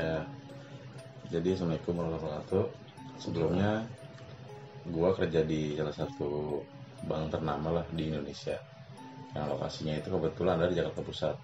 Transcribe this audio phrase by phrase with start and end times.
[0.00, 0.24] Ya.
[1.28, 2.64] Jadi Assalamualaikum warahmatullahi wabarakatuh.
[3.20, 3.84] Sebelumnya
[4.88, 6.64] gua kerja di salah satu
[7.04, 8.56] bank ternama lah di Indonesia.
[9.36, 11.36] Yang lokasinya itu kebetulan ada di Jakarta Pusat.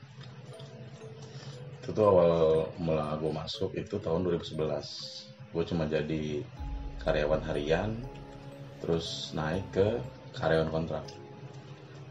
[1.85, 2.33] Itu tuh awal
[2.81, 5.53] mula gue masuk itu tahun 2011.
[5.53, 6.41] Gue cuma jadi
[7.05, 7.93] karyawan harian,
[8.81, 10.01] terus naik ke
[10.33, 11.05] karyawan kontrak.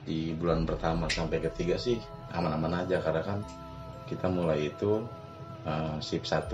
[0.06, 1.98] Di bulan pertama sampai ketiga sih
[2.38, 3.40] aman-aman aja karena kan
[4.06, 5.02] kita mulai itu
[5.66, 6.48] uh, shift 1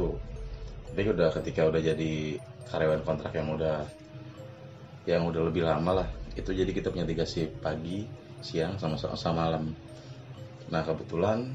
[0.92, 2.36] tapi udah ketika udah jadi
[2.68, 3.88] karyawan kontrak yang udah
[5.08, 8.08] yang udah lebih lama lah itu jadi kita punya tiga shift pagi
[8.42, 9.76] siang sama sama malam.
[10.72, 11.52] Nah kebetulan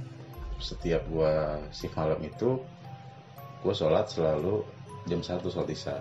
[0.60, 2.60] setiap gua shift malam itu
[3.64, 4.62] gua sholat selalu
[5.08, 5.96] jam satu sholat isya.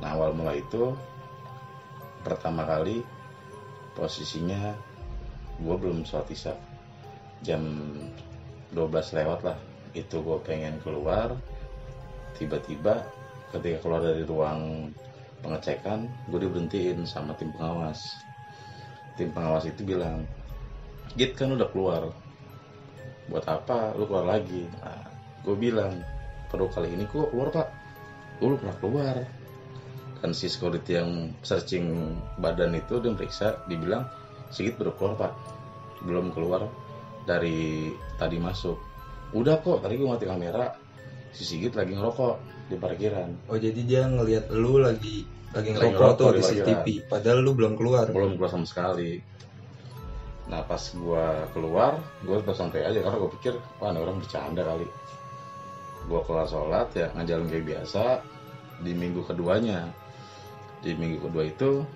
[0.00, 0.92] Nah awal mulai itu
[2.20, 3.00] pertama kali
[3.96, 4.76] posisinya
[5.60, 6.54] gua belum sholat isya.
[7.40, 7.64] Jam
[8.76, 11.34] 12 lewat lah itu gue pengen keluar.
[12.38, 13.04] Tiba-tiba
[13.50, 14.92] ketika keluar dari ruang
[15.40, 18.20] pengecekan gue diberhentiin sama tim pengawas.
[19.18, 20.24] Tim pengawas itu bilang
[21.18, 22.02] Git kan udah keluar.
[23.26, 24.66] Buat apa lu keluar lagi?
[24.78, 25.06] Nah,
[25.42, 25.98] gue bilang
[26.46, 27.68] perlu kali ini kok keluar pak.
[28.38, 29.16] Gue belum pernah keluar.
[30.20, 34.04] Dan si security yang searching badan itu dia meriksa dibilang
[34.52, 35.32] Sigit baru pak.
[36.06, 36.70] Belum keluar
[37.26, 38.89] dari tadi masuk
[39.30, 40.74] udah kok tadi gue mati kamera
[41.30, 42.34] si Sigit lagi ngerokok
[42.70, 43.50] di parkiran.
[43.50, 48.06] Oh jadi dia ngelihat lu lagi lagi ngerokok tuh di CCTV, padahal lu belum keluar.
[48.10, 49.18] belum keluar sama sekali.
[50.50, 54.62] Nah pas gua keluar gua tetap santai aja karena gua pikir wah ini orang bercanda
[54.62, 54.86] kali.
[56.10, 58.04] Gua keluar sholat ya ngajarin kayak biasa
[58.82, 59.90] di minggu keduanya.
[60.80, 61.86] Di minggu kedua itu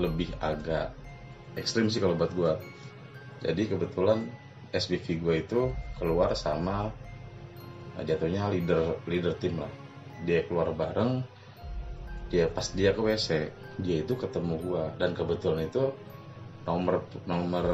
[0.00, 0.94] lebih agak
[1.54, 2.58] ekstrim sih kalau buat gua.
[3.42, 4.26] Jadi kebetulan
[4.70, 5.60] SPV gue itu
[5.98, 6.90] keluar sama
[7.94, 9.72] nah, jatuhnya leader leader tim lah.
[10.24, 11.24] Dia keluar bareng
[12.30, 13.50] dia pas dia ke WC
[13.82, 14.94] dia itu ketemu gua.
[14.94, 15.90] Dan kebetulan itu
[16.68, 17.66] nomor nomor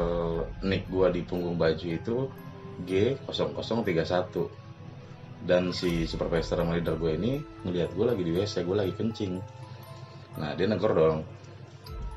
[0.65, 2.31] nick gua di punggung baju itu
[2.87, 4.49] G0031
[5.45, 9.37] dan si supervisor sama leader gue ini ngelihat gue lagi di WC gue lagi kencing.
[10.41, 11.21] Nah dia negor dong.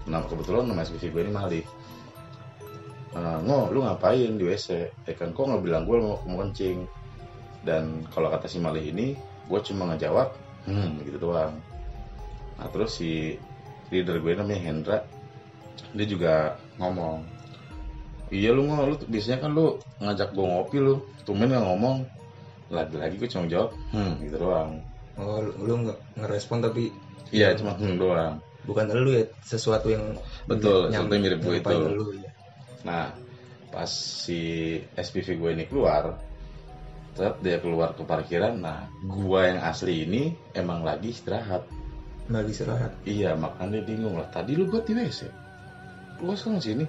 [0.09, 1.67] Nah kebetulan nama SPV gue ini Malik
[3.11, 4.69] Nah, ngo lu ngapain di WC
[5.07, 6.87] ya kan kok nggak bilang gue mau, kencing.
[7.61, 9.19] Dan kalau kata si Malik ini
[9.51, 10.31] gue cuma ngejawab
[10.71, 11.59] hmm gitu doang.
[12.57, 13.35] Nah terus si
[13.91, 14.99] leader gue namanya Hendra
[15.91, 17.27] dia juga ngomong
[18.31, 22.07] iya lu ngo lu biasanya kan lu ngajak gue ngopi lu tumben nggak ngomong.
[22.71, 24.79] Lagi-lagi gue cuma jawab hmm gitu doang.
[25.19, 26.95] Oh lu- lu nggak ngerespon tapi
[27.35, 28.39] iya cuma hmm doang.
[28.63, 30.15] Bukan lu ya sesuatu yang
[30.47, 31.75] Betul, sesuatu yang mirip gue itu.
[31.75, 32.30] lu, ya.
[32.87, 33.13] Nah,
[33.71, 36.17] pas si SPV gue ini keluar,
[37.15, 38.57] tetap dia keluar ke parkiran.
[38.57, 41.67] Nah, gua yang asli ini emang lagi istirahat.
[42.31, 42.93] Nggak istirahat.
[43.05, 44.29] Iya, makanya dia bingung lah.
[44.31, 45.21] Tadi lu buat di WC.
[46.23, 46.85] Lu sekarang sini.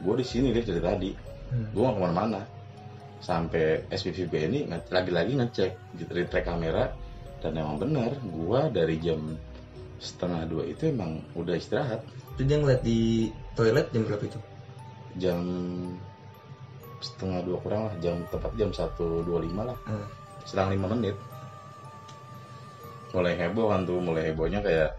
[0.00, 1.10] Gue di sini deh dari tadi.
[1.52, 1.70] Hmm.
[1.76, 2.42] Gue gak ke mana-mana.
[3.20, 4.58] Sampai SPV gue ini
[4.88, 6.88] lagi-lagi ngecek gitu dari track kamera
[7.40, 9.36] dan emang benar, gua dari jam
[10.00, 12.04] setengah dua itu emang udah istirahat.
[12.36, 14.40] Itu dia ngeliat di toilet jam berapa itu?
[15.18, 15.40] Jam
[17.00, 19.78] setengah dua kurang lah jam tepat jam satu dua lima lah.
[19.88, 20.06] Hmm.
[20.44, 21.16] sedang lima menit.
[23.10, 24.94] Mulai heboh kan tuh mulai hebohnya kayak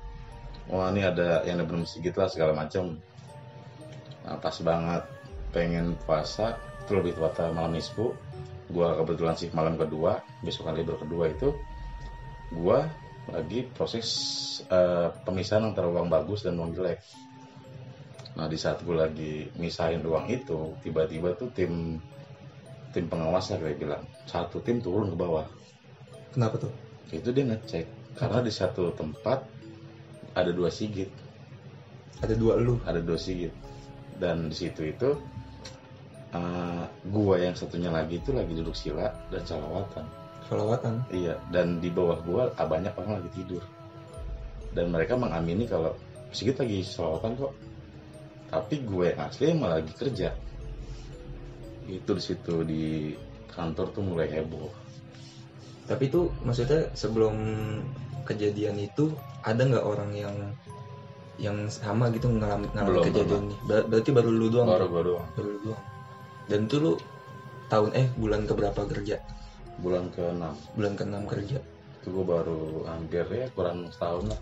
[0.71, 2.95] wah ini ada yang belum sedikit lah segala macam
[4.21, 5.03] nah pas banget
[5.51, 6.55] pengen puasa
[6.85, 8.13] itu lebih tepatnya malam nisfu
[8.71, 11.51] gua kebetulan sih malam kedua besokan libur kedua itu
[12.53, 12.87] gua
[13.29, 14.07] lagi proses
[14.69, 17.01] eh, pemisahan antara uang bagus dan uang jelek
[18.35, 21.99] Nah di saat gue lagi misahin ruang itu, tiba-tiba tuh tim
[22.91, 25.47] tim pengawas lah kayak bilang satu tim turun ke bawah.
[26.31, 26.71] Kenapa tuh?
[27.11, 29.43] Itu dia ngecek karena di satu tempat
[30.31, 31.11] ada dua sigit,
[32.23, 32.79] Ada dua lu.
[32.87, 33.51] ada dua sigit
[34.21, 35.09] dan di situ itu
[36.31, 40.05] eh, gua yang satunya lagi itu lagi duduk sila dan salawatan.
[40.47, 40.93] Salawatan.
[41.11, 43.63] Iya dan di bawah gua banyak orang lagi tidur
[44.71, 45.91] dan mereka mengamini kalau
[46.31, 47.51] Sigit lagi salawatan kok
[48.51, 50.35] tapi gue yang asli emang lagi kerja
[51.87, 53.15] itu di situ di
[53.49, 54.69] kantor tuh mulai heboh
[55.81, 57.35] Tapi itu maksudnya sebelum
[58.23, 59.11] kejadian itu
[59.43, 60.35] ada nggak orang yang
[61.35, 63.55] yang sama gitu ngalamin, ngalamin kejadian ini?
[63.65, 64.67] Ber- berarti baru lu doang.
[64.71, 65.83] baru gue doang Baru lu doang.
[66.47, 66.91] Dan itu lu
[67.67, 69.17] tahun eh bulan keberapa kerja?
[69.81, 71.59] bulan ke 6 Bulan ke-6 kerja.
[71.97, 74.39] itu gue baru hampir ya kurang setahun lah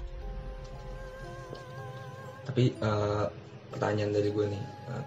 [2.46, 3.26] Tapi eh,
[3.70, 5.04] pertanyaan dari gue nih, eh,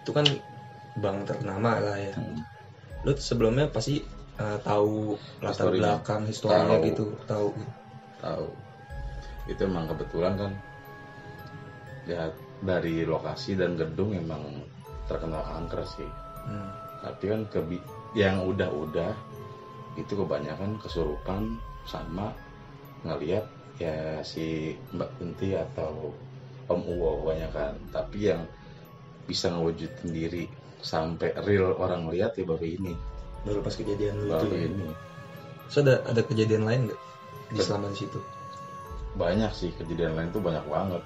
[0.00, 0.26] itu kan
[0.96, 2.14] bank ternama lah ya.
[2.16, 2.40] Hmm.
[3.04, 4.00] Lu sebelumnya pasti
[4.34, 5.78] eh, tahu latar Historinya.
[6.02, 6.86] belakang historinya Tahu.
[6.90, 7.48] gitu tahu
[8.18, 8.46] tahu
[9.46, 10.52] itu emang kebetulan kan
[12.04, 12.22] ya
[12.58, 14.40] dari lokasi dan gedung emang
[15.06, 16.08] terkenal angker sih
[16.44, 16.66] Hmm.
[17.00, 19.12] tapi kan kebi- yang udah-udah
[19.94, 21.56] itu kebanyakan kesurupan
[21.86, 22.34] sama
[23.00, 23.44] ngelihat
[23.76, 26.10] ya si Mbak Kunti atau
[26.68, 28.48] Om Uwo kebanyakan tapi yang
[29.24, 30.44] bisa ngewujudin diri
[30.84, 32.92] sampai real orang lihat ya baru ini.
[33.44, 34.66] Baru pas kejadian lu itu baru ya.
[34.68, 34.86] ini.
[35.68, 37.00] Terus ada ada kejadian lain nggak
[37.56, 38.18] di selama di situ?
[39.16, 41.02] Banyak sih kejadian lain tuh banyak banget